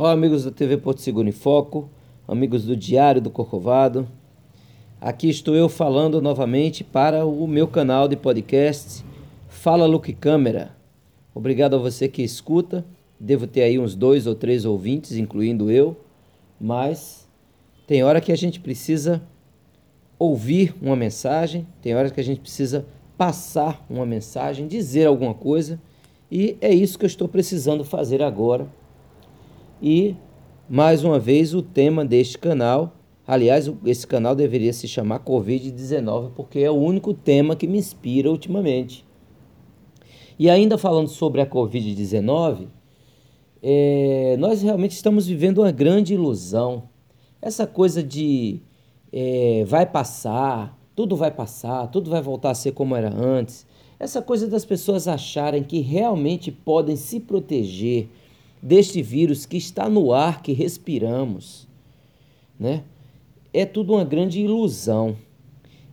[0.00, 1.90] Olá, amigos da TV Porto Seguro em Foco,
[2.28, 4.06] amigos do Diário do Corcovado.
[5.00, 9.04] Aqui estou eu falando novamente para o meu canal de podcast
[9.48, 10.70] Fala Look Câmera.
[11.34, 12.86] Obrigado a você que escuta.
[13.18, 15.96] Devo ter aí uns dois ou três ouvintes, incluindo eu,
[16.60, 17.28] mas
[17.84, 19.20] tem hora que a gente precisa
[20.16, 22.86] ouvir uma mensagem, tem hora que a gente precisa
[23.16, 25.80] passar uma mensagem, dizer alguma coisa,
[26.30, 28.68] e é isso que eu estou precisando fazer agora
[29.82, 30.16] e,
[30.68, 36.60] mais uma vez, o tema deste canal, aliás, esse canal deveria se chamar Covid-19, porque
[36.60, 39.04] é o único tema que me inspira ultimamente.
[40.38, 42.68] E ainda falando sobre a Covid-19,
[43.62, 46.84] é, nós realmente estamos vivendo uma grande ilusão.
[47.42, 48.60] Essa coisa de
[49.12, 53.66] é, vai passar, tudo vai passar, tudo vai voltar a ser como era antes.
[53.98, 58.08] Essa coisa das pessoas acharem que realmente podem se proteger
[58.62, 61.68] deste vírus que está no ar que respiramos,
[62.58, 62.84] né?
[63.52, 65.16] É tudo uma grande ilusão.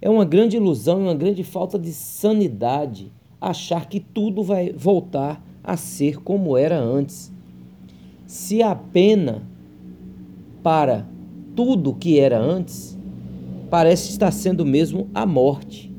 [0.02, 5.44] É uma grande ilusão e uma grande falta de sanidade achar que tudo vai voltar
[5.64, 7.32] a ser como era antes.
[8.26, 9.48] Se a pena
[10.62, 11.08] para
[11.56, 12.98] tudo que era antes
[13.70, 15.92] parece estar sendo mesmo a morte.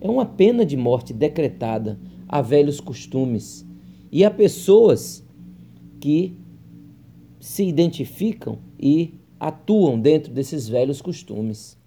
[0.00, 1.98] É uma pena de morte decretada
[2.28, 3.66] a velhos costumes
[4.10, 5.23] e a pessoas
[6.04, 6.36] que
[7.40, 11.78] se identificam e atuam dentro desses velhos costumes.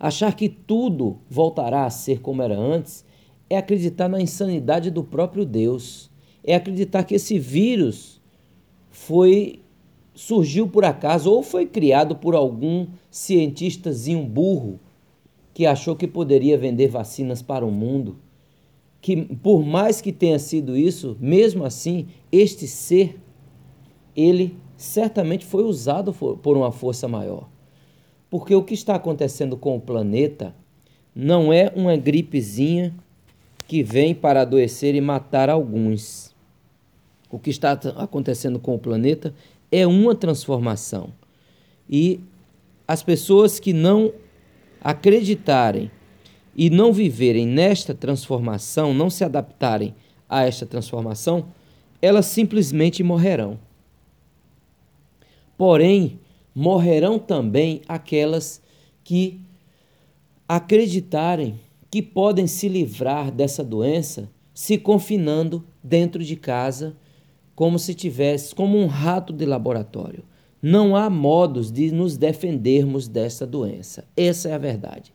[0.00, 3.04] Achar que tudo voltará a ser como era antes
[3.50, 6.10] é acreditar na insanidade do próprio Deus.
[6.42, 8.18] É acreditar que esse vírus
[8.88, 9.60] foi
[10.14, 14.80] surgiu por acaso ou foi criado por algum cientistazinho burro
[15.52, 18.16] que achou que poderia vender vacinas para o mundo
[19.06, 23.16] que por mais que tenha sido isso, mesmo assim, este ser,
[24.16, 27.48] ele certamente foi usado por uma força maior.
[28.28, 30.52] Porque o que está acontecendo com o planeta
[31.14, 32.92] não é uma gripezinha
[33.68, 36.34] que vem para adoecer e matar alguns.
[37.30, 39.32] O que está acontecendo com o planeta
[39.70, 41.10] é uma transformação.
[41.88, 42.18] E
[42.88, 44.12] as pessoas que não
[44.80, 45.92] acreditarem
[46.56, 49.94] e não viverem nesta transformação, não se adaptarem
[50.26, 51.48] a esta transformação,
[52.00, 53.58] elas simplesmente morrerão.
[55.58, 56.18] Porém,
[56.54, 58.62] morrerão também aquelas
[59.04, 59.38] que
[60.48, 66.96] acreditarem que podem se livrar dessa doença se confinando dentro de casa,
[67.54, 70.24] como se tivesse como um rato de laboratório.
[70.62, 74.04] Não há modos de nos defendermos dessa doença.
[74.16, 75.12] Essa é a verdade.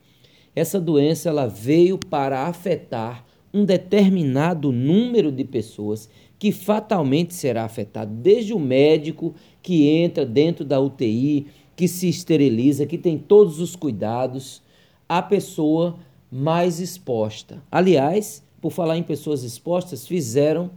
[0.55, 8.11] Essa doença ela veio para afetar um determinado número de pessoas que fatalmente será afetado,
[8.15, 13.75] desde o médico que entra dentro da UTI, que se esteriliza, que tem todos os
[13.75, 14.61] cuidados,
[15.07, 15.97] a pessoa
[16.31, 17.61] mais exposta.
[17.71, 20.71] Aliás, por falar em pessoas expostas, fizeram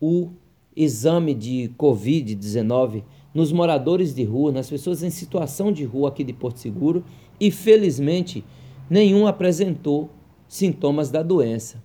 [0.00, 0.30] o
[0.74, 3.02] exame de Covid-19
[3.32, 7.04] nos moradores de rua, nas pessoas em situação de rua aqui de Porto Seguro,
[7.38, 8.44] e felizmente
[8.90, 10.10] nenhum apresentou
[10.48, 11.80] sintomas da doença.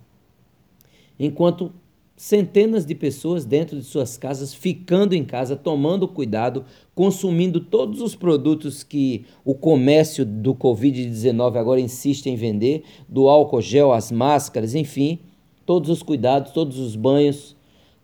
[1.18, 1.72] Enquanto
[2.16, 8.16] centenas de pessoas dentro de suas casas, ficando em casa, tomando cuidado, consumindo todos os
[8.16, 14.74] produtos que o comércio do Covid-19 agora insiste em vender, do álcool gel, as máscaras,
[14.74, 15.20] enfim,
[15.64, 17.54] todos os cuidados, todos os banhos,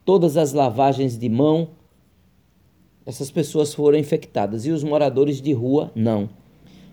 [0.04, 1.70] todas as lavagens de mão.
[3.04, 6.28] Essas pessoas foram infectadas e os moradores de rua não.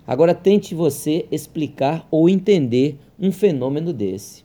[0.10, 4.44] Agora tente você explicar ou entender um fenômeno desse.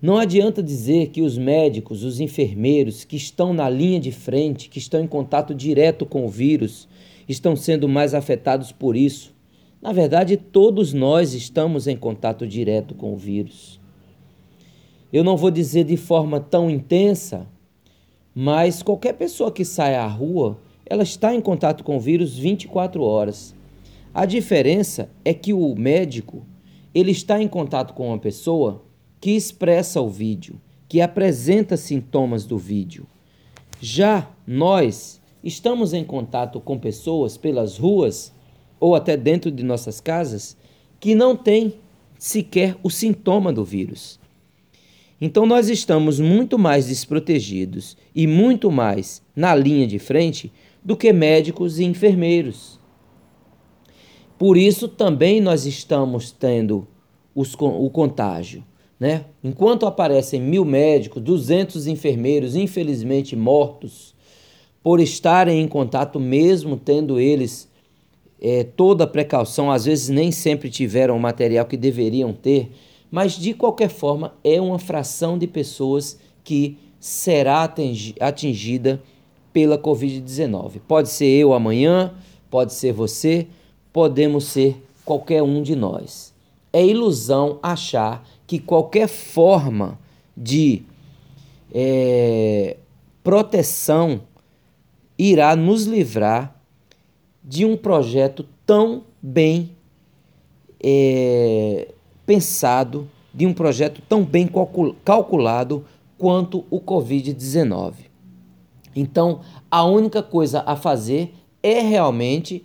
[0.00, 4.78] Não adianta dizer que os médicos, os enfermeiros que estão na linha de frente, que
[4.78, 6.88] estão em contato direto com o vírus,
[7.28, 9.34] estão sendo mais afetados por isso.
[9.82, 13.78] Na verdade, todos nós estamos em contato direto com o vírus.
[15.12, 17.46] Eu não vou dizer de forma tão intensa,
[18.34, 20.56] mas qualquer pessoa que sai à rua,
[20.86, 23.54] ela está em contato com o vírus 24 horas.
[24.14, 26.44] A diferença é que o médico
[26.94, 28.84] ele está em contato com uma pessoa
[29.18, 33.06] que expressa o vídeo, que apresenta sintomas do vídeo.
[33.80, 38.34] Já nós estamos em contato com pessoas pelas ruas
[38.78, 40.58] ou até dentro de nossas casas
[41.00, 41.76] que não têm
[42.18, 44.20] sequer o sintoma do vírus.
[45.18, 50.52] Então nós estamos muito mais desprotegidos e muito mais na linha de frente
[50.84, 52.81] do que médicos e enfermeiros.
[54.42, 56.84] Por isso também nós estamos tendo
[57.32, 58.64] os, o contágio.
[58.98, 59.24] Né?
[59.44, 64.16] Enquanto aparecem mil médicos, 200 enfermeiros, infelizmente mortos
[64.82, 67.70] por estarem em contato, mesmo tendo eles
[68.40, 72.72] é, toda a precaução, às vezes nem sempre tiveram o material que deveriam ter,
[73.12, 77.72] mas de qualquer forma é uma fração de pessoas que será
[78.18, 79.00] atingida
[79.52, 80.80] pela Covid-19.
[80.88, 82.12] Pode ser eu amanhã,
[82.50, 83.46] pode ser você,
[83.92, 86.32] podemos ser qualquer um de nós.
[86.72, 89.98] É ilusão achar que qualquer forma
[90.36, 90.82] de
[91.72, 92.76] é,
[93.22, 94.22] proteção
[95.18, 96.56] irá nos livrar
[97.44, 99.72] de um projeto tão bem
[100.82, 101.92] é,
[102.24, 104.48] pensado, de um projeto tão bem
[105.04, 105.84] calculado
[106.18, 107.94] quanto o Covid-19.
[108.94, 109.40] Então,
[109.70, 112.64] a única coisa a fazer é realmente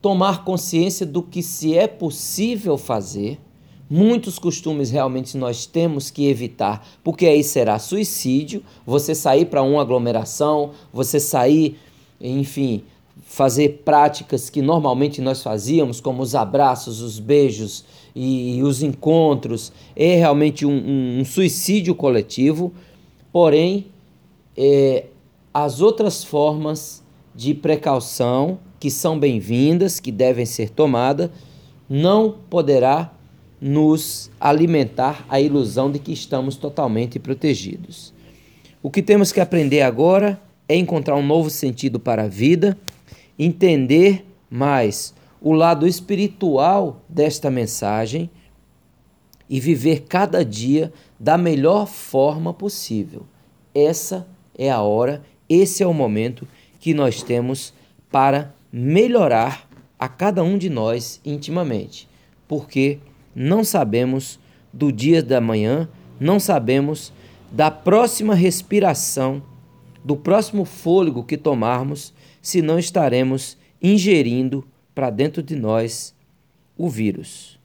[0.00, 3.38] tomar consciência do que se é possível fazer.
[3.88, 9.82] Muitos costumes realmente nós temos que evitar, porque aí será suicídio, você sair para uma
[9.82, 11.76] aglomeração, você sair,
[12.20, 12.84] enfim,
[13.30, 20.16] fazer práticas que normalmente nós fazíamos, como os abraços, os beijos e, os encontros, é
[20.16, 22.72] realmente um, um, um suicídio coletivo.
[23.32, 23.86] Porém,
[24.56, 25.06] é,
[25.52, 27.02] as outras formas
[27.34, 31.30] de precaução que são bem-vindas, que devem ser tomadas,
[31.88, 33.12] não poderá
[33.60, 38.14] nos alimentar a ilusão de que estamos totalmente protegidos.
[38.82, 42.78] O que temos que aprender agora é encontrar um novo sentido para a vida,
[43.38, 48.30] entender mais o lado espiritual desta mensagem
[49.48, 53.26] e viver cada dia da melhor forma possível.
[53.74, 54.26] Essa
[54.56, 56.46] é a hora, esse é o momento
[56.80, 57.72] que nós temos
[58.10, 59.68] para melhorar
[59.98, 62.08] a cada um de nós intimamente,
[62.48, 62.98] porque
[63.34, 64.40] não sabemos
[64.72, 65.88] do dia da manhã,
[66.18, 67.12] não sabemos
[67.52, 69.42] da próxima respiração,
[70.02, 76.14] do próximo fôlego que tomarmos, se não estaremos ingerindo para dentro de nós
[76.76, 77.59] o vírus.